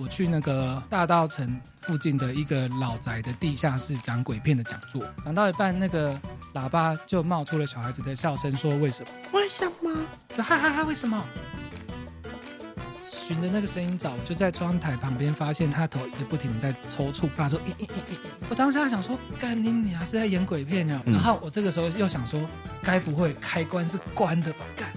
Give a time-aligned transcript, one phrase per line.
[0.00, 6.16] 我去那个大道城附近的一个老宅的地下室讲鬼片的讲座，讲到一半，那个
[6.54, 9.10] 喇叭就冒出了小孩子的笑声，说：“为什么？
[9.32, 9.90] 为什么？
[10.36, 10.82] 就哈哈哈！
[10.84, 11.20] 为什么？”
[13.00, 22.40] 循着那个声音找，就在窗台旁边发现他头一直不停在抽搐，他说：“咦咦咦咦咦！”我当时还想说：“干你你还是在演鬼片呢？”然后我这个时候又想说
[22.84, 24.58] ：“该不会开关是关的吧？
[24.76, 24.92] 干，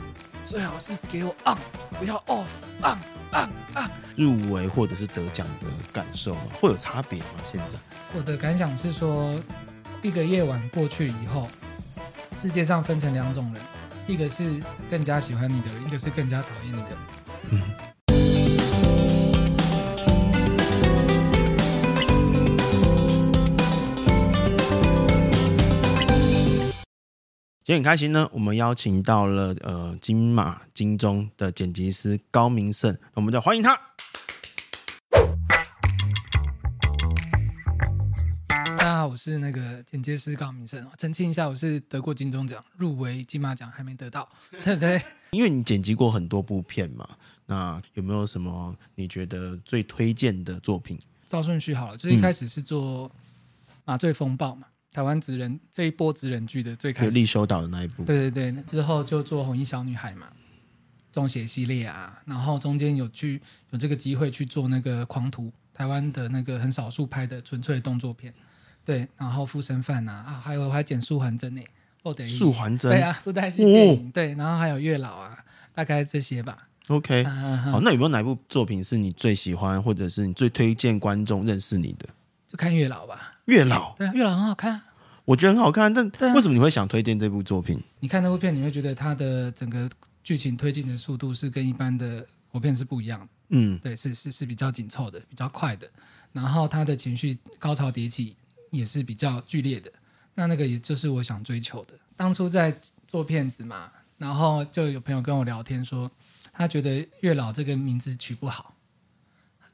[0.46, 1.58] 最好是给我 on，
[1.98, 3.00] 不要 off，on on
[3.32, 3.50] on。”
[4.18, 7.26] 入围或者是得奖的感受吗会有差别吗？
[7.46, 7.80] 现在
[8.14, 9.34] 我的感想是说，
[10.02, 11.48] 一个夜晚过去以后，
[12.38, 13.64] 世界上分成两种人，
[14.06, 16.98] 一个是更加喜欢你的，一个是更加讨厌你的。
[17.52, 17.62] 嗯。
[27.64, 33.80] 今天很开心呢，我们邀请到了呃金马金钟的剪辑师高明胜，我们就欢迎他。
[38.56, 40.84] 大家好，我是那个剪接师高明胜。
[40.98, 44.28] 澄清一下，我是得过金钟奖，入围金马奖还没得到。
[44.66, 47.08] 对对，因为你剪辑过很多部片嘛，
[47.46, 50.98] 那有没有什么你觉得最推荐的作品？
[51.28, 53.08] 照顺序好了，就是一开始是做
[53.86, 54.66] 《麻醉风暴》嘛。
[54.94, 60.28] 台湾职人这一波职人剧的最开始，立修岛的那一部，对对对，之后就做红衣小女孩嘛，
[61.12, 68.34] 中邪系列啊，然后中间有去有这个机会去做那个狂徒，台湾的那个很少数拍的纯粹的动作片，
[68.84, 71.62] 对，然后附身犯啊，啊，还有我还剪素还真呢，
[72.04, 75.38] 哦对，素还真，对啊，布袋戏电影，对，然后还有月老啊，
[75.74, 76.68] 大概这些吧。
[76.88, 82.10] OK，好，那有没有哪一部作品是你最喜欢，或者是你最推荐观众认识你的？
[82.46, 83.31] 就看月老吧。
[83.52, 84.82] 月老，对啊，月老很好看，
[85.26, 87.78] 我觉得很好看，但为什么你会想推荐这部作品？
[88.00, 89.90] 你看那部片，你会觉得它的整个
[90.24, 95.86] 剧情推进的速度是跟一般的国片是不一样的，嗯，对，是是是比较紧凑的，比较快的，
[96.32, 98.38] 然后他的情绪高潮迭起
[98.70, 99.92] 也是比较剧烈的，
[100.34, 101.94] 那那个也就是我想追求的。
[102.16, 102.74] 当初在
[103.06, 106.10] 做片子嘛，然后就有朋友跟我聊天说，
[106.54, 108.76] 他觉得月老这个名字取不好，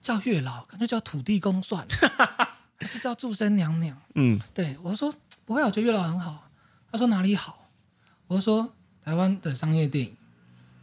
[0.01, 2.46] 叫月老感觉叫土地公算了。
[2.85, 5.13] 是叫祝生娘娘，嗯，对，我说
[5.45, 6.49] 不会，我觉得月老很好。
[6.91, 7.67] 他说哪里好？
[8.27, 8.73] 我说
[9.03, 10.15] 台湾的商业电影，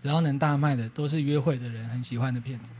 [0.00, 2.74] 只要能大卖的，都是约会的人很喜欢的片子，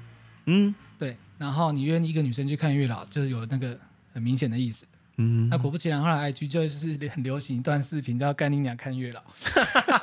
[0.47, 1.17] 嗯，对。
[1.39, 3.79] 然后你约一个女生去看月老，就是有那个
[4.13, 4.87] 很明显的意思，
[5.17, 5.49] 嗯。
[5.49, 9.23] 那果不其然，后来 IG 就是很流行一段视频，叫“干你娘看月老”，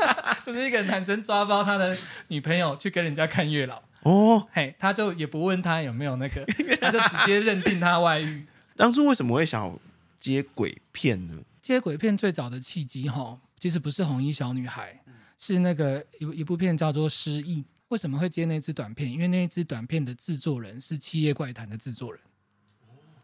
[0.44, 1.98] 就是一个男生抓包他的
[2.28, 6.46] 女朋友去跟人家看月老，哦，嘿，他就也不问他有没有那个，
[6.82, 8.46] 他就直接认定他外遇。
[8.82, 9.80] 当初为什么会想
[10.18, 11.44] 接鬼片呢？
[11.62, 15.04] 接鬼片最早的契机哈，其实不是红衣小女孩，
[15.38, 17.62] 是那个一一部片叫做《失忆》。
[17.90, 19.12] 为什么会接那支短片？
[19.12, 22.20] 因为那支短片的制作人是《七夜怪谈》的制作人，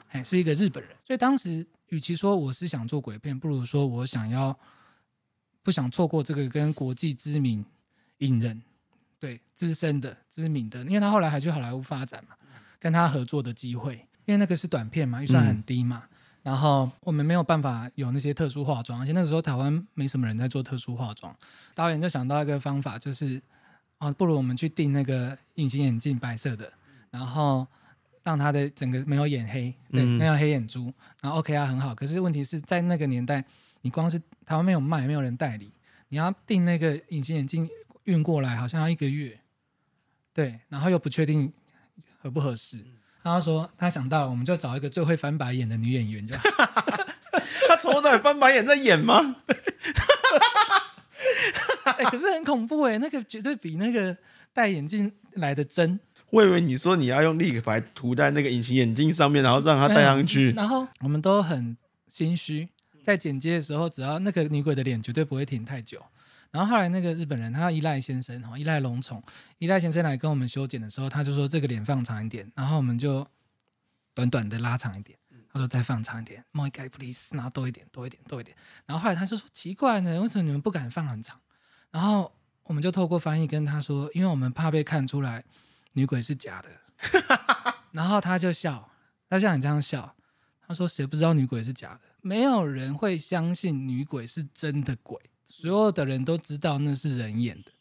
[0.10, 0.96] 哎，是一个日本人。
[1.04, 4.56] 所以当时与其说我是想做鬼片，不如说我想要
[5.64, 7.66] 不想错过这个跟国际知名
[8.20, 8.62] 影人
[9.20, 12.36] 对资深的知名的，因为他后来还去好莱坞发展嘛，
[12.80, 14.07] 跟他合作的机会。
[14.28, 21.34] 因为那个是短片嘛，预算很低嘛，嗯、然后我们没有办法有那些特殊化妆，而且那个时候台湾没什么人在做特殊化妆，
[21.74, 23.42] 导演就想到一个方法，就是
[24.00, 26.74] 啊，不如我们去订那个隐形眼镜白色的，
[27.10, 27.66] 然后
[28.24, 31.96] 让他的整个没有眼黑，对，没有黑眼珠，然后 OK 啊，很好。
[31.96, 33.46] 可是问题是在那个年代，
[33.82, 35.72] 你光是台湾没有卖，没有人代理，
[36.10, 37.70] 你要订那个隐形眼镜
[38.04, 39.40] 运过来，好像要一个月，
[40.34, 41.54] 对，然后又不确定
[42.22, 42.84] 合不合适。
[43.28, 46.36] 他说：“他想到了，我们就找一个最会翻白眼的女演员，就
[47.68, 49.36] 他从头到尾翻白眼在演吗？
[51.86, 54.16] 欸、 可是很恐怖哎，那个绝对比那个
[54.54, 56.00] 戴眼镜来的真。
[56.30, 60.52] 我以为你说你要用立可白涂在那个隐形眼镜上面，然后让他戴上去。
[60.52, 61.76] 然后我们都很
[62.08, 62.70] 心虚，
[63.04, 66.02] 在剪接的时候，只要那个女鬼的脸绝对不会停太久。”
[66.52, 69.22] 然后后来那个日本人，他要依赖先生哈，依赖龙宠，
[69.60, 73.28] 依赖先生来跟我们修剪的时候，他就说这个脸放长一点，然后我们就
[74.14, 75.18] 短短的拉长一点。
[75.50, 78.56] 他说再放长一点，more guy please，然后多一点，多一点，多一点。
[78.86, 81.40] 然后后来他就说奇怪呢，为什么你们不敢放很长？
[81.90, 82.32] 然后
[82.64, 85.44] 我们就透过翻译跟他说，因为我们怕被看出来
[85.94, 86.70] 女鬼是假的。
[87.92, 88.92] 然后他就笑，
[89.30, 90.16] 他像你这样笑，
[90.68, 92.02] 他说谁不知道女鬼是假的？
[92.22, 95.18] 没有人会相信女鬼是真的鬼。
[95.48, 97.72] 所有的人都知道那是人演的，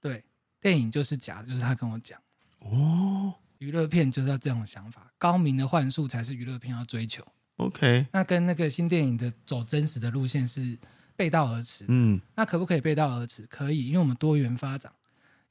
[0.00, 0.22] 对，
[0.60, 2.20] 电影就是假的，就是他跟我讲，
[2.60, 7.26] 哦，娱乐片就是要这种想法，高明的幻术才是娱乐片要追求。
[7.56, 10.78] OK，那跟那个新电影的走真实的路线是
[11.16, 11.84] 背道而驰。
[11.88, 13.44] 嗯，那可不可以背道而驰？
[13.48, 14.92] 可以，因为我们多元发展，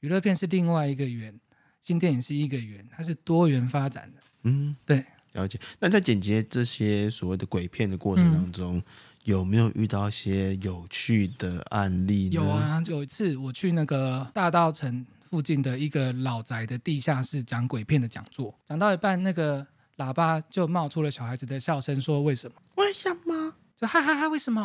[0.00, 1.38] 娱乐片是另外一个圆，
[1.82, 4.22] 新电影是一个圆，它是多元发展的。
[4.44, 5.60] 嗯，对，了解。
[5.80, 8.82] 那在剪接这些所谓的鬼片的过程当中，嗯、
[9.28, 12.30] 有没有遇到一些有趣的案例呢？
[12.30, 19.66] 有啊，有一次我去那个大稻城附近的一个老宅的地下室讲鬼片的讲座，讲到一半，那个
[19.98, 22.54] 喇叭就冒出了小孩子的笑声，说：“为什么？
[22.76, 23.52] 为什么？
[23.76, 24.28] 就哈哈哈！
[24.28, 24.62] 为什么？”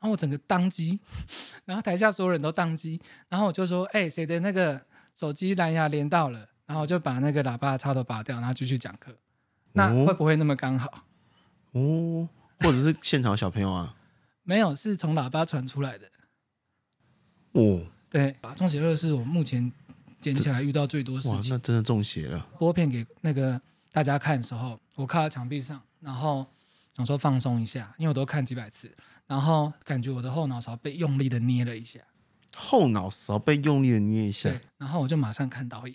[0.00, 0.98] 然后我整个宕机，
[1.64, 4.82] 然后台下所有人都宕机，然后我就说：“哎，谁的那个
[5.14, 9.16] 手机蓝牙连到了？”然后我就把那个喇叭的插头拔掉，然后继续讲课。
[9.72, 11.04] 那会不会那么刚好？
[11.72, 12.28] 哦，
[12.60, 13.94] 或者是现场小朋友啊？
[14.42, 16.10] 没有，是从喇叭传出来的。
[17.52, 17.86] 哦。
[18.10, 19.70] 对，把中邪二是我目前
[20.18, 21.36] 捡起来遇到最多事情。
[21.36, 22.38] 哇，那真的中邪了。
[22.58, 23.60] 播片给那个
[23.92, 26.46] 大家看的时候，我靠在墙壁上，然后
[26.96, 28.90] 想说放松一下，因为我都看几百次，
[29.26, 32.00] 然后感觉我的后脑勺被用力的捏了一下。
[32.56, 34.48] 后脑勺被用力的捏一下。
[34.48, 35.94] 对，然后我就马上看导演。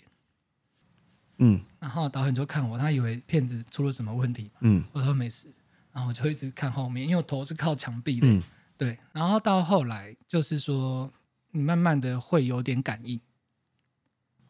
[1.38, 1.60] 嗯。
[1.80, 4.52] 然后导演就看我，他以为片子出了什么问题。
[4.60, 4.84] 嗯。
[4.92, 5.50] 我说没事，
[5.94, 8.26] 然后我就一直看后面，因为我头是靠墙壁的。
[8.26, 8.42] 嗯。
[8.76, 11.10] 对，然后到后来就是说。
[11.56, 13.20] 你慢慢的会有点感应，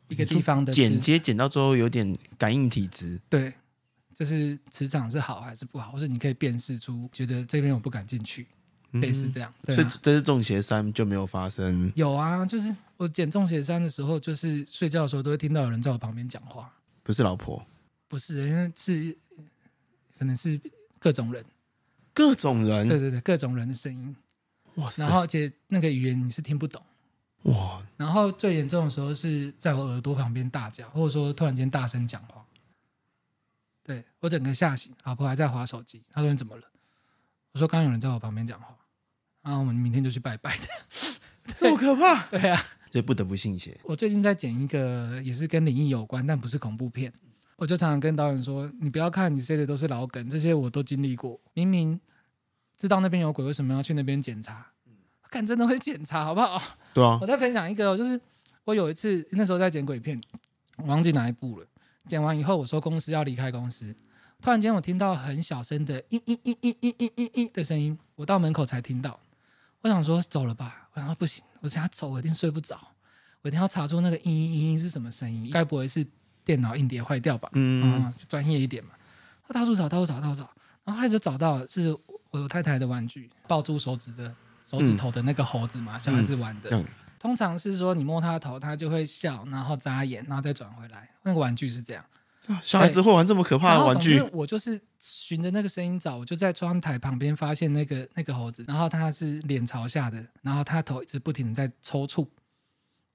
[0.08, 3.52] 一个地方的剪接剪到最后有点感应体质，对，
[4.14, 8.46] 就是磁场是好还是不好，或是你可以辨识出觉得这边我不敢进去，
[8.92, 9.52] 嗯、类似这样。
[9.66, 11.92] 对啊、所以这是中邪三就没有发生。
[11.94, 17.62] 有啊，就是我剪中邪三的时候，就是睡觉的时候都会听到有人在我旁边讲话，不是老婆，
[18.08, 19.14] 不是，因为是
[20.18, 20.58] 可能是
[21.04, 21.44] 各种人，
[22.14, 24.16] 各种人，对对对，各种人的声音，
[24.76, 26.82] 哇塞，然后而且那个语言你是听不懂。
[27.42, 27.86] 哇！
[27.98, 32.42] 然后最严重的时候是在我耳朵旁边大叫，或者说突然间大声讲话，
[33.82, 36.02] 对，我整个吓醒，老婆还在划手机。
[36.10, 36.62] 她说：“你怎么了？”
[37.52, 38.74] 我说：“刚刚有人在我旁边讲话。”
[39.44, 40.64] 然后我们明天就去拜拜的。
[41.58, 42.28] 这么可怕？
[42.28, 42.56] 对啊，
[42.90, 43.78] 所以不得不信邪。
[43.84, 47.12] 我最近在剪一个也是跟灵异有关，但不是恐怖片。
[47.56, 51.40] 我就常常跟导演说：“你不要看你塞的都是老梗，这些我都经历过。
[51.52, 52.00] 明明
[52.76, 54.66] 知道那边有鬼，为什么要去那边检查？
[55.30, 56.60] 看真的会检查，好不好？”
[56.92, 57.18] 对啊。
[57.22, 58.20] 我再分享一个，就是
[58.64, 60.20] 我有一次那时候在剪鬼片，
[60.78, 61.66] 忘记哪一部了。
[62.08, 63.94] 剪完以后，我说公司要离开公司，
[64.42, 69.20] 突然间我听到很小声的“一、一、一、一、一、一、一、一”的声音，我到门口才听到。
[69.82, 72.76] 我想说走了吧，我想说不行，我想要走，我一定睡不着，
[73.42, 76.04] 我一定要查出那个“嘤、一、一、一”是什么声音，该不会是？
[76.44, 77.48] 电脑硬碟坏掉吧？
[77.54, 78.90] 嗯，嗯，专业一点嘛。
[79.48, 80.50] 他到处找，到处找，到处找，
[80.84, 81.96] 然后后来就找到是
[82.30, 84.34] 我太太的玩具，抱住手指的。
[84.66, 86.82] 手指头的那个猴子嘛，嗯、小孩子玩的，嗯、
[87.18, 91.06] 通常是说你摸他头，他就会笑，然后眨眼，然后再转回来。
[91.22, 92.02] 那个玩具是这样，
[92.62, 94.18] 小孩子会玩这么可怕的玩具？
[94.32, 102.26] 我就是循着那个声音找，我就在窗台旁边发现那个那个猴子，然后他是脸朝下的，然后他头一直不停的在抽搐。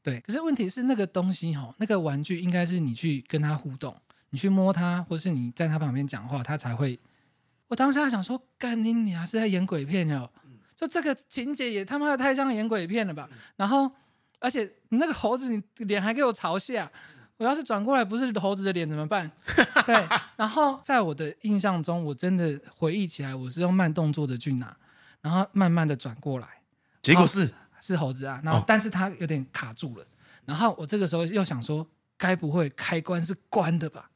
[0.10, 3.96] 对，可是问题是那个东西哈，那个玩具应该是你去跟他互动，
[4.32, 7.00] 你去摸它，或是你在他旁边讲话，他才会。
[7.68, 10.30] 我当时还想说，干你你还，是在演鬼片哟。
[10.76, 13.30] 就这个情节也他妈的太像演鬼片了吧？
[13.58, 13.92] 然后，
[14.40, 16.90] 而且你那个猴子，你脸还给我朝下，
[17.38, 19.30] 我要是转过来不是猴子的脸怎么办？
[19.86, 20.08] 对。
[20.38, 24.76] 然后在我的印象中，我真的回忆起来，我是用慢动作的去拿，
[25.22, 26.48] 然后慢慢的转过来，
[27.02, 28.42] 结果是是猴子啊。
[28.44, 30.06] 然后，但是它有点卡住了。
[30.46, 31.88] 然后我这个时候又想说，
[32.18, 34.10] 该不会开关是关的吧？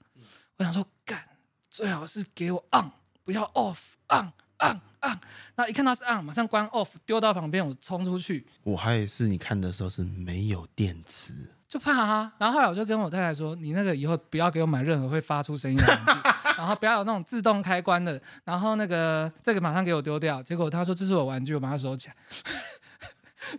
[0.57, 1.23] 我想说，干，
[1.69, 2.91] 最好是给我 on，
[3.23, 4.31] 不要 off，on。
[4.57, 5.19] 啊啊！
[5.55, 8.47] 那一看到是 on，马上关 off，丢到旁边，我冲出去。
[8.63, 11.33] 我还以为是你看的时候是没有电池，
[11.67, 12.31] 就怕啊。
[12.37, 18.21] 然后后来我就跟我太太说：“你那个以后不要给我买任何会发出声音的玩具， 然后不要有那种自动开关的。
[18.45, 22.15] 然后那个这个马上给我丢掉。”结果他说：“这是我玩具，我把它收起来。”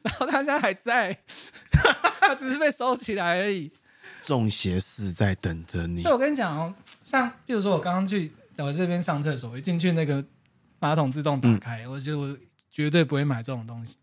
[0.03, 1.17] 然后他现在还在，
[2.21, 3.71] 他只是被收起来而已。
[4.23, 6.01] 中邪是在等着你。
[6.03, 6.75] 所以我跟你讲哦，
[7.05, 10.25] 像比如说我刚刚去我这边上厕所，一进去那个。
[10.81, 12.37] 马桶自动打开，嗯、我觉得我
[12.71, 13.97] 绝对不会买这种东西。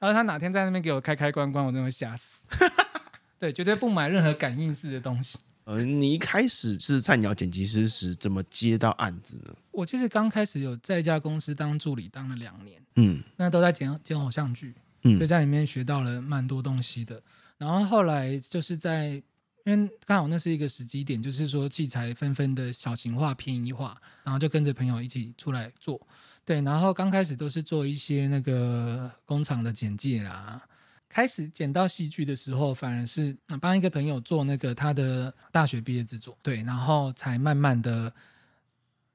[0.00, 2.48] 然后他哪天在那边给我开开关关，我真的会吓死。
[3.38, 5.38] 对，绝对不买任何感应式的东西。
[5.66, 9.54] 呃，你一开始是菜鸟剪辑师时，怎么接到案子呢？
[9.70, 12.82] 我其实刚开始有在一家公司当助理，当了两年。
[12.96, 14.74] 嗯，那都在剪剪偶像剧，
[15.06, 17.22] 嗯，所以在里面学到了蛮多东西的。
[17.58, 19.22] 然后后来就是在。
[19.66, 26.00] 因为刚好那是一个时机点，就是说器材纷纷的小型化、便宜化，然后就跟着朋友一起出来做。
[26.44, 30.62] 对，然后刚开始都是做一些那个工厂的简介啦。
[31.08, 36.38] 开始剪到戏剧的时候，反而是帮一个朋友做那个他的大学毕业制作。
[36.42, 38.12] 对，然后才慢慢的，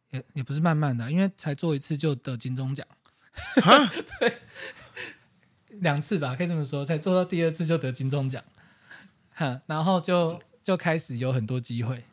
[0.10, 2.86] 也也不是慢慢的，因为才做一次就得金钟奖。
[3.31, 3.88] 蛤
[4.19, 4.33] 对，
[5.79, 8.43] 两次吧，可以这么说，才做到第二次就得金钟奖。
[9.33, 12.03] 哼然后就就开始有很多机会，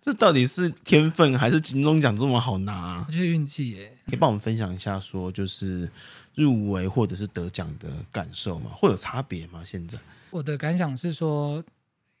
[0.00, 3.04] 这到底是天分还是金钟奖这么好拿啊？
[3.06, 3.98] 我觉得运气耶。
[4.06, 5.90] 可以帮我们分享一下，说就是
[6.34, 8.70] 入围或者是得奖的感受吗？
[8.72, 9.62] 会有差别吗？
[9.64, 9.98] 现在
[10.30, 11.62] 我的感想是说，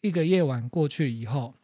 [0.00, 1.54] 一个夜晚过去以后，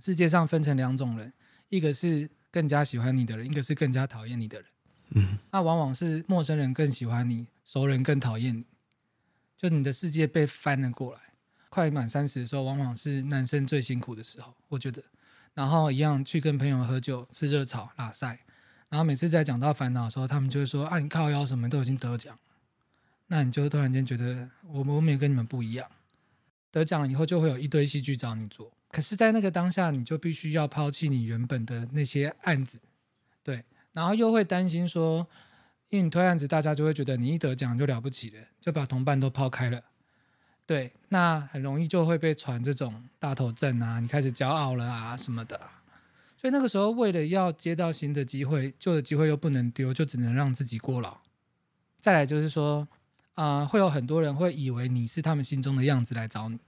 [0.00, 1.32] 世界上分成两种人，
[1.68, 4.66] 一个是更加喜欢你的人，一个是更加讨厌你的人。
[5.10, 8.64] 嗯，那往往是陌生人更喜欢你，熟人更讨厌你。
[9.56, 11.20] 就你的世界被翻了过来。
[11.68, 15.02] 快满三十的时候，往往是男生最辛苦的时候，我觉得。
[15.54, 18.40] 然后一样去跟朋友喝酒、吃热炒、拉赛，
[18.88, 22.38] 然后每次在讲到烦恼的时候，他们就会说：“啊，你靠腰什么都已经得奖。”
[23.28, 25.88] 那你就突然间觉得我们我们也跟你们不一样。
[26.70, 28.72] 得奖了以后，就会有一堆戏剧找你做。
[28.90, 32.80] 可是，在那个当下，你就必须要抛弃你原本的那些案子，
[33.42, 33.64] 对，
[33.94, 35.26] 然后又会担心说，
[35.88, 39.82] 因为你推案子，大家就会觉得你一得奖就了不起了，就把同伴都抛开了。
[40.66, 45.58] 对，那很容易就会被传这种大头症啊，你开始骄傲了啊什么的，
[46.36, 51.18] 所以那个时候为了要接到新的机会，旧的机会又不能丢，就只能让自己过劳。
[52.00, 52.88] 再来就是说，
[53.34, 56.58] 啊、会有很多人会以为你是他们心中的样子来找你。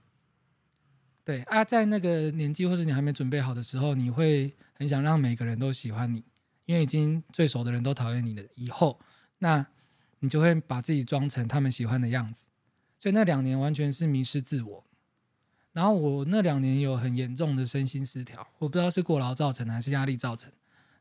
[1.23, 6.23] 对啊，在那个年纪或是你还没准备好的时候，你会很想让每个人都喜欢你，
[6.67, 8.43] 因为已经最熟的人都讨厌你了。
[8.53, 8.99] 以后，
[9.39, 9.65] 那
[10.19, 12.51] 你就会把自己装成他们喜欢的样子。
[12.99, 14.83] 所以那两年完全是迷失自我，
[15.71, 20.51] 然后我那两年有很严重的身心失调，我不知道是过劳造成的还是压力造成，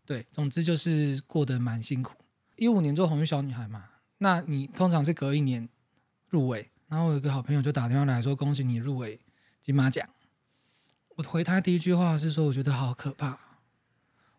[0.04, 2.14] 对，总之就是过得蛮辛苦。
[2.56, 5.66] 一五年做红衣小女孩嘛，那你通常是隔一年
[6.28, 9.18] 入围，然后我有个好朋友就打电话来说恭喜你入围
[9.62, 10.06] 金马奖，
[11.16, 13.38] 我回他第一句话是说我觉得好可怕，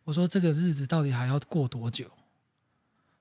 [0.08, 2.10] 我说这个日子到底还要过多久？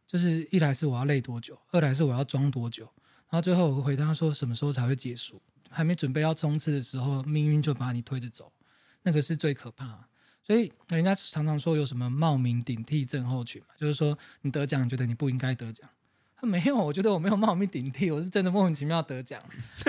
[0.06, 2.84] 就是一来是我要累多久，二来是我要装多久。
[3.28, 5.42] 然后最后我回答说：“什么时候才会结束？
[5.68, 8.52] 还没准备要冲刺的时候，命运就把你推着走，
[9.02, 10.06] 那个是最可怕。
[10.44, 15.90] 所以人家常常说有什么冒名顶替症候群嘛，就是说你得奖，觉得你不应该得奖。
[16.36, 19.42] 他没有，我觉得我没有冒名顶替，我是真的莫名其妙得奖。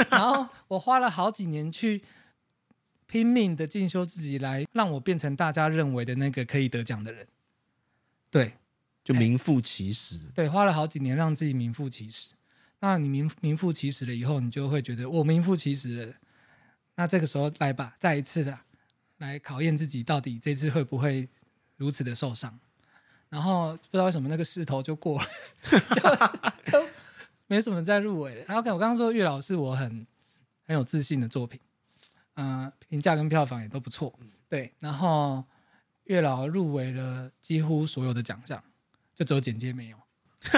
[0.10, 2.02] 然后我花了好几年去
[3.08, 7.28] 拼命的进修自己，来让我变成大家认为的那个可以得奖的人。
[8.30, 8.54] 对，
[9.04, 10.20] 就名副其实。
[10.36, 12.30] 对，花了好几年让自己名副其实。”
[12.80, 16.14] 那你名名副其实了以后，你就会觉得我名副其实了。
[16.94, 18.60] 那这个时候来吧，再一次的
[19.18, 21.28] 来考验自己，到底这次会不会
[21.78, 22.60] 如此的受伤？
[23.30, 25.28] 然后不知道为什么那个势头就过了，
[26.64, 26.88] 就，就
[27.48, 28.46] 没什么再入围了。
[28.48, 30.06] 然后我刚刚说岳老师我很
[30.66, 31.60] 很有自信的作品，
[32.38, 34.18] 嗯、呃，评价跟票房也都不错，
[34.48, 34.74] 对。
[34.80, 35.44] 然后
[36.06, 38.64] 月老入围了几乎所有的奖项，
[39.14, 39.98] 就只有剪接没有。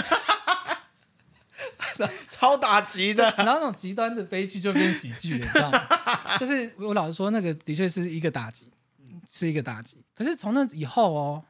[2.29, 6.37] 超打击的，然后那种极端的悲剧就变喜剧了，你知道吗？
[6.39, 8.71] 就是我老实说，那个的确是一个打击，
[9.29, 9.97] 是一个打击。
[10.15, 11.43] 可是从那以后哦，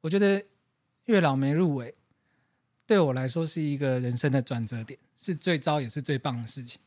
[0.00, 0.44] 我觉得
[1.04, 1.94] 月老没入围，
[2.84, 6.80] 对我来说是一个人生的转折点，是最糟也是最棒的事情。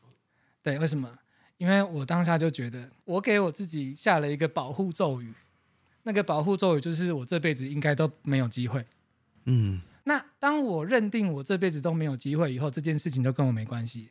[0.62, 1.18] 对，为什么？
[1.58, 5.32] 因为我当下就觉得，我给我自己下了一个保护咒语，
[6.02, 8.86] 那个保护咒语就是我这辈子应该都没有机会。
[9.44, 9.80] 嗯。
[10.06, 14.10] 那当我认定我这辈子都没有机会以后，这件事情就跟我没关系，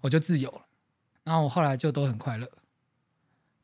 [0.00, 0.66] 我就自由了。
[1.22, 2.50] 然后我后来就都很快乐，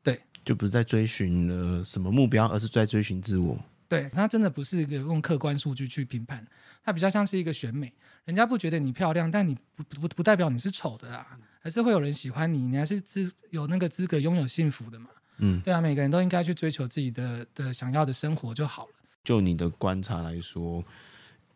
[0.01, 3.59] 对，就不是在追寻了什么目标，而是在追寻自我。
[3.89, 6.47] 对，它真的不是一个用客观数据去评判，
[6.83, 7.91] 它比较像是一个选美。
[8.23, 15.07] 人家不觉得你漂亮，但你不不不代表你是丑的啊，还是会有人喜欢你，你还是资有那个资格拥有幸福的嘛。
[15.39, 18.91] 嗯，对啊，每个人都应该去追求自己的的想要的生活就好了。
[19.21, 20.81] 就你的观察来说。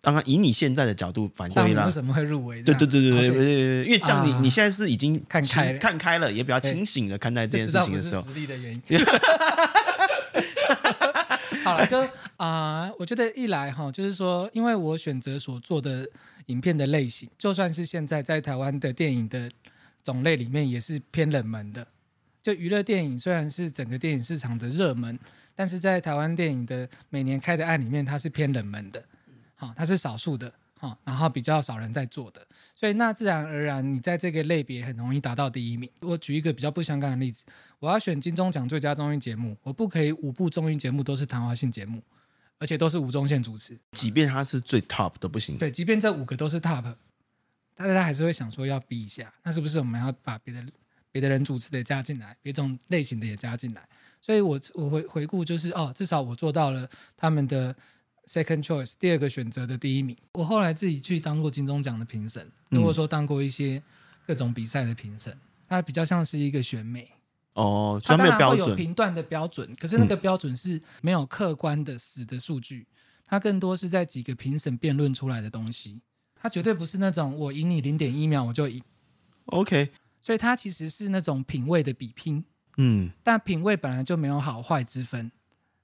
[0.01, 2.62] 当然，以你现在的角度反对啦，为什么会入围？
[2.62, 8.82] 对对对对对对，因为这样你、啊、你现在是已经看开看开了，也比较清醒的看待这件事情的时候，实力的原因。
[11.63, 12.01] 好了，就
[12.36, 16.06] 啊、呃，我觉得一来哈，就是说，因为我选择所做的
[16.48, 19.50] 影片的类型，就算是现在在台湾的电影的
[20.03, 21.88] 种类里面，也是偏冷门的。
[22.41, 25.20] 就娱乐电影虽然是整个电影市场的热门，
[25.53, 29.03] 但是在台湾电影的每年开的案里面，它是偏冷门的。
[29.55, 32.43] 好，它是少数的，好，然后比较少人在做的，
[32.75, 35.88] 所以那自然而然，你在这个类别很容易达到第一名。
[36.00, 37.46] 我举一个比较不相干的例子，
[37.77, 42.01] 我要选金钟奖最佳综艺节目，我不可以五部综艺节目都是谈话性节目，
[42.58, 45.60] 而且都是吴宗宪主持，即便他是最 top 都不行。
[45.60, 46.96] 对，即便这五个都是 top，
[47.81, 50.63] 大家还是会想说要比一下，那是不是我们要把别的
[51.11, 53.88] 别的人主持的加进来，别种类型的也加进来？
[54.21, 57.75] 所以我我回回顾就是哦，至少我做到了他们的。
[58.27, 60.15] Second choice，第二个选择的第一名。
[60.33, 63.81] 我后来自己去当过金钟奖的评审，如果说当过一些
[64.25, 65.35] 各种比赛的评审，
[65.67, 67.11] 它比较像是一个选美。
[67.53, 72.95] 哦，它没有标准，评断的标准，可是那个标准是没有客观的死的数据，嗯、
[73.25, 76.00] 它更多是在几个评审辩论出来的东西，
[76.41, 78.81] 它绝对不是那种我赢你零点一秒我就赢。
[79.45, 82.43] OK，所以它其实是那种品味的比拼。
[82.77, 85.31] 嗯，但品味本来就没有好坏之分，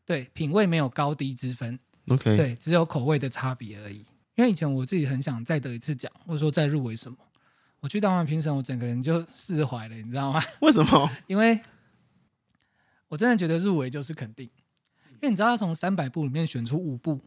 [0.05, 1.77] 对，品味没有高低之分。
[2.07, 4.05] OK，对，只有口味的差别而已。
[4.35, 7.17] 因为以前我自己很想再得一次奖，或者说再入围什么。
[7.81, 10.41] 我去当完评审，我整个人就释怀了，你知道吗？
[10.61, 11.11] 为什么？
[11.27, 11.59] 因为
[13.09, 14.49] 我真的觉得入围就是肯定，
[15.13, 17.21] 因为你知道，从三百部里面选出五部，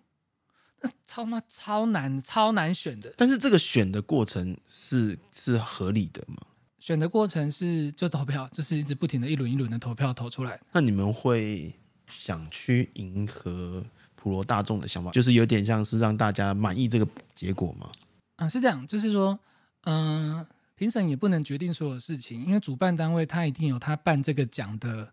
[0.80, 3.12] 那超妈超难，超难选的。
[3.16, 6.36] 但是这个选的过程是是合理的吗？
[6.78, 10.60] 选的过程是就投票，就是一直不停的一轮一轮的投票投出来。
[10.72, 11.74] 那你们会
[12.06, 13.84] 想去迎合
[14.14, 17.90] 普罗大众的想法，就是有点像是让大家满意这个结果吗？
[18.36, 19.38] 啊，是这样，就是说。
[19.84, 25.10] 嗯、呃，评审也不能决定所有事情，因为主办单位他一定有他办这个奖的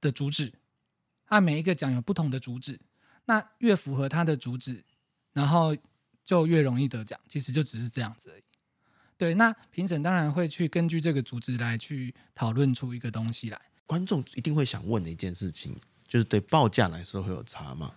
[0.00, 0.52] 的主旨，
[1.28, 2.80] 他每一个奖有不同的主旨，
[3.26, 4.84] 那越符合他的主旨，
[5.32, 5.76] 然后
[6.24, 7.18] 就越容易得奖。
[7.28, 8.42] 其实就只是这样子而已。
[9.16, 13.60] 对，那评审当然会去根据这个主旨来去讨论出一个东西来。
[13.86, 15.76] 观众一定会想问的一件事情，
[16.06, 17.94] 就是对报价来说会有差吗？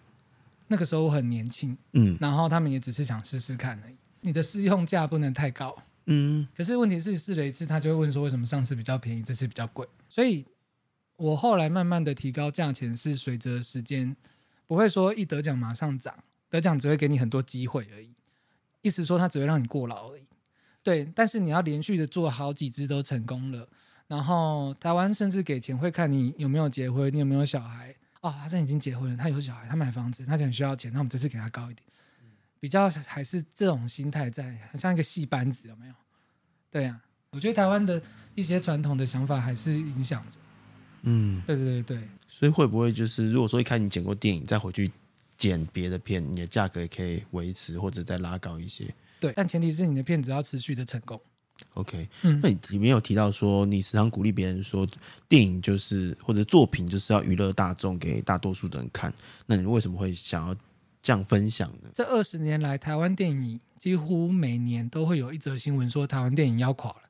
[0.67, 3.95] 那个时候我很年轻，嗯，然后他们也只是想试试看而已。
[4.21, 6.45] 你的试用价不能太高，嗯。
[6.55, 9.87] 可是问题是试了一次，他就会问说，为什么上次比较便宜，这次比较贵？
[10.09, 10.45] 所以，
[11.15, 14.15] 我后来慢慢的提高价钱，是随着时间，
[14.67, 18.13] 不会说一得奖马上涨，得奖只会给你很多机会而已。
[18.81, 20.23] 意思说，他只会让你过劳而已。
[20.83, 23.67] 对，但是你要连续的做好几支都成功了，
[24.07, 27.95] 然后台湾甚至给钱会看你有没有结婚，你有没有小孩。
[28.21, 31.87] 哦，他现在已经结婚了，他有小孩，他买房子，他可能需要钱，那我们这次给他高一点。
[32.59, 35.93] 比较还是这种心态在，很像一个戏班子，有没有？
[36.71, 38.01] 对呀、啊，我觉得台湾的
[38.35, 40.39] 一些传统的想法还是影响着。
[41.03, 42.09] 嗯，对对对对。
[42.27, 44.91] 所以会不会就是，如果说一开始你剪过电影，再回去
[45.37, 48.93] 剪别的片，你的价格也可以维持或者再拉高一些？
[49.19, 51.19] 对，但前提是你的片子要持续的成功。
[51.73, 54.87] OK，嗯，那你里面有提到说，你时常鼓励别人说，
[55.27, 59.13] 电影就是或者作品就是要娱乐大众，给大多数的人看。
[59.45, 60.55] 那你为什么会想要？
[60.99, 61.89] 这样分享呢。
[61.93, 67.06] 这二十年来，台湾电影几乎每年都会有一则新闻说台湾电影要垮了。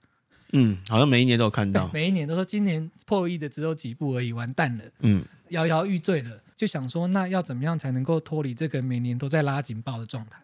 [0.54, 4.84] 嗯，好像每一年都有看到， 每一年都说今年破亿的只有几部而已，完蛋了。
[5.00, 10.42] 嗯，摇摇欲坠了，就想说那要怎么样才能够脱离这个每年都在拉警报的状态？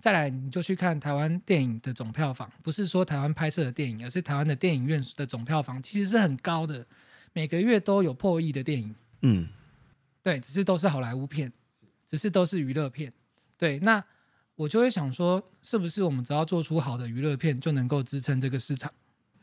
[0.00, 6.86] 再来，你就去看台湾电影的总票房，不是说台湾拍摄的电影，而是台湾的电影院的总票房其实是很高的，
[7.32, 8.94] 每个月都有破亿的电影。
[9.22, 9.48] 嗯，
[10.22, 11.52] 对，只是都是好莱坞片。
[12.04, 13.10] 只是都是娱乐片，
[13.56, 14.04] 对，那
[14.54, 18.92] 我就会想说，是不是我们只要做出好的娱乐片，就能够支撑这个市场？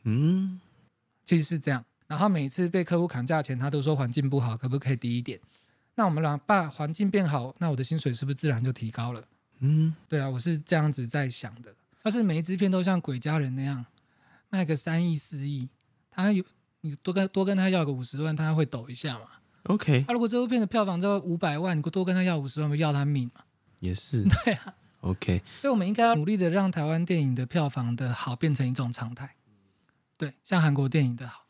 [0.03, 0.59] 嗯，
[1.25, 1.83] 其实是这样。
[2.07, 5.39] 然后每次被客户砍价钱，他都说环境不好，可不可以低一点？
[5.95, 9.23] 那我们俩把环境变好，那我的薪水是不是自然就提高了？
[9.59, 11.75] 嗯，对啊，我是这样子在想的。
[12.03, 13.85] 要是每一支片都像《鬼家人》那样
[14.49, 15.67] 卖个三亿四亿，
[16.09, 16.43] 他有
[16.81, 19.25] 你多跟多跟他要个五十万，他会抖一下嘛
[19.63, 23.41] ？OK，他、啊、如果这部片的票房只有五百万，你多跟他要五十万，不要他命嘛？
[23.79, 24.73] 也是， 对啊。
[25.01, 29.35] OK，所以我们应该要努力的让台湾电影的票房的好变成一种常态。
[30.19, 31.45] 对，像韩国电影的好，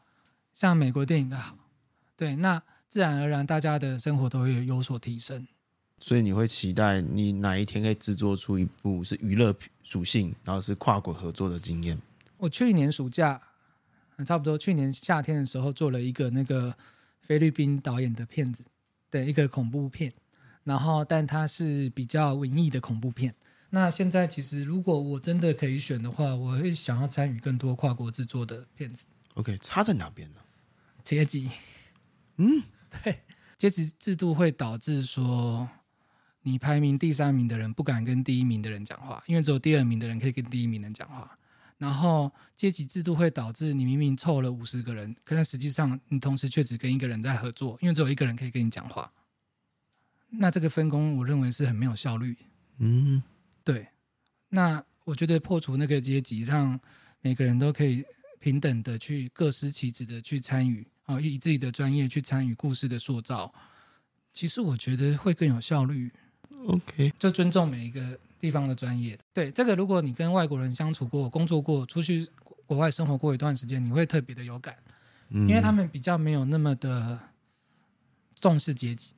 [0.54, 1.58] 像美国电影的好，
[2.16, 5.48] 对，那自然而然大家的生活都会有所提升。
[5.98, 9.54] 所以你会期待你哪一天可以制作出一部是娱乐
[9.84, 12.00] 属性，然后是跨国合作的经验？
[12.38, 13.42] 我去年暑假，
[14.26, 16.76] 差不多去年夏天的时候做了一个那个。
[17.22, 18.66] 菲律宾导演的片子
[19.12, 20.12] 的一个恐怖片，
[20.64, 23.36] 然后但它是比较文艺的恐怖片。
[23.72, 29.08] 那现在其实如果我真的可以选的话，我会想要参与更多跨国制作的片子。
[29.36, 30.40] OK，差在哪边呢？
[31.04, 31.50] 阶级，
[32.38, 32.64] 嗯，
[33.04, 33.22] 对，
[33.58, 35.70] 阶级制度会导致说，
[36.42, 41.38] 你排名第三名的人不敢跟第一名的人讲话，因为只有第二名的人可以跟第一名的人讲话。
[41.78, 49.14] 然后阶级制度会导致你明明凑了五十个人，可是实际上你同时却只跟一个人在合作，因为只有一个人可以跟你讲话。
[50.32, 52.36] 那这个分工，我认为是很没有效率。
[52.80, 53.24] 嗯，
[53.64, 53.88] 对。
[54.50, 56.80] 那我觉得破除那个阶级，让
[57.22, 58.04] 每个人都可以
[58.40, 63.54] 平等的去各司其职的去参与啊，以自己的专业去参与故事的塑造。
[64.32, 66.12] 其实我觉得会更有效率。
[66.68, 68.20] OK，就尊重每一个。
[68.40, 72.26] 地方的专业，对这个，如果你跟外国人相处过、工作过、出去
[72.66, 74.78] 国外生活过一段时间，你会特别的有感，
[75.30, 77.20] 因为他们比较没有那么的
[78.36, 79.14] 重视阶级，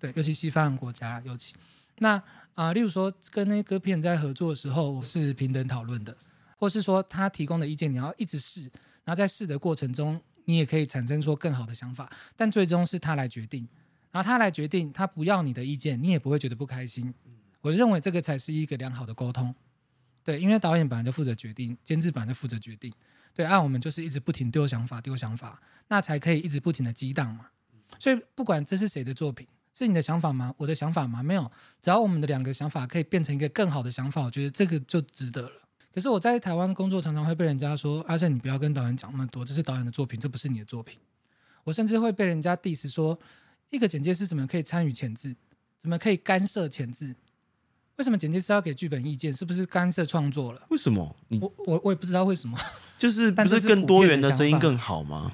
[0.00, 1.54] 对，尤其西方国家，尤其
[1.98, 2.20] 那
[2.54, 6.16] 啊、例如说跟那个片在合作的时候，是平等讨论的，
[6.56, 8.62] 或是说他提供的意见你要一直试，
[9.04, 13.66] 然后在试的过程中，你也可以产生出更好的想法，但最终是他来决定，
[14.10, 17.14] 然后他来决定，他不要你的意见，你也不会觉得不开心。
[17.62, 19.54] 我认为这个才是一个良好的沟通。
[20.22, 22.92] 对，因为导演本来就负责决定，监制本来就负责决定。
[23.32, 27.46] 对，按、啊、我们就是一直不停丢想法，丢想法，那才可以一直不停的激荡嘛。
[27.98, 30.52] 所以不管这是谁的作品，是你的想法吗？
[30.58, 31.22] 我的想法吗？
[31.22, 35.52] 没有，只要我们的两个想法可以变成一个更好的想法，我觉得这个就值得了。
[35.92, 40.98] 可是我在台湾工作，常常会被人家说：“阿胜，你不要跟导演讲那么多，这是导演的作品，这不是你的作品。”
[41.64, 43.18] 我甚至会被人家 diss 说
[43.70, 45.34] ：“一个剪接师怎么可以参与前置？
[45.78, 47.16] 怎么可以干涉前置？
[47.96, 49.32] 为什么剪接师要给剧本意见？
[49.32, 51.16] 是不是干涉创作了？”为什么？
[51.40, 52.58] 我我我也不知道为什么。
[52.98, 55.32] 就是不是更多元的声音更好吗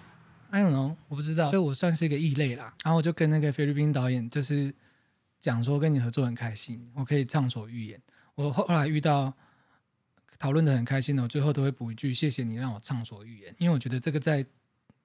[0.56, 1.50] ？I don't know，我不知道。
[1.50, 2.74] 所以我算是一个异类啦。
[2.84, 4.72] 然后我就跟那个菲律宾导演就是
[5.38, 8.00] 讲说，跟你合作很开心，我可以畅所欲言。
[8.34, 9.34] 我后来遇到。
[10.38, 14.44] 讨论的很开心的，我最后都会补一句：“谢谢你让我畅所欲言。”因为我觉得这个在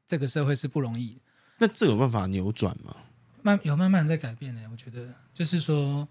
[0.06, 1.18] 这个社会是不容易。
[1.58, 2.94] 那这有办法扭转吗？
[3.42, 4.62] 慢有慢慢在改变呢。
[4.70, 6.06] 我觉得就是说，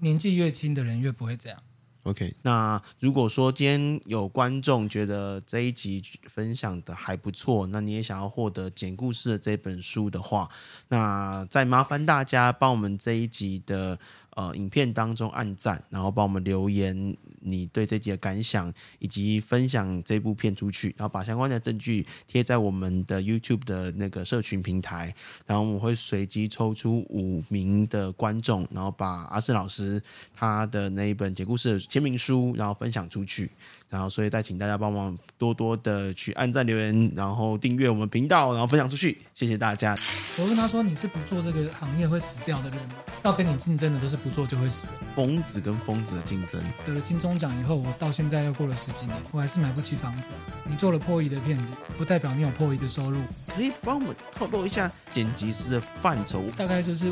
[0.00, 1.62] 年纪越轻的人越不会这样。
[2.08, 10.48] OK，那如果说今天有观众觉得这一集分享的还不错，那你也想要获得简故事的这本书的话，
[10.88, 13.98] 那再麻烦大家帮我们这一集的。
[14.38, 25.12] 呃，影片当中按赞，然后帮我们留言你对这集的感想，以及分享这部片出去，然后把相关的证据贴在我们的 YouTube 的那个社群平台，
[25.44, 30.00] 然后我们会随机抽出五名的观众，然后把阿胜老师
[30.32, 33.50] 他的那一本解故事的签名书，然后分享出去。
[33.90, 39.96] 然后，所以再请大家帮忙多多的去按赞、留言，然后订阅我们频道，然后分享出去，谢谢大家。
[40.38, 42.96] 我问他说：“你是不做这个行业会死掉的人吗？
[43.24, 46.62] 要跟你竞争的都是做就会死。”疯子跟疯子的竞争。
[46.84, 50.30] 得了金钟奖以后，我到现在又过了十几年，我还是买不起房子。
[50.64, 53.20] 你做了破亿的骗子，不代表你有破亿的收入。
[53.48, 56.48] 可以帮我们透露一下剪辑师的范畴？
[56.56, 57.10] 大概就是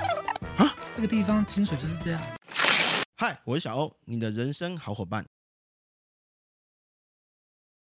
[0.57, 2.21] 啊，这个地方薪水就是这样。
[3.17, 5.25] 嗨，我是小欧，你的人生好伙伴。